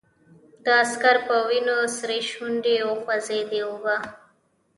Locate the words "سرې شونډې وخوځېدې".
1.97-3.59